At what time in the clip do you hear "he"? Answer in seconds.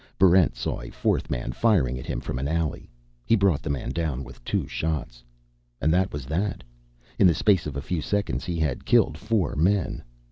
3.23-3.35, 8.45-8.57